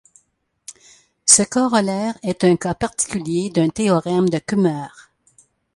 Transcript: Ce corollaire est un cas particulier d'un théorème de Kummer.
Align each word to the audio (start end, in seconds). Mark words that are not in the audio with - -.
Ce 1.27 1.43
corollaire 1.43 2.17
est 2.23 2.43
un 2.43 2.55
cas 2.55 2.73
particulier 2.73 3.51
d'un 3.51 3.69
théorème 3.69 4.27
de 4.29 4.39
Kummer. 4.39 4.87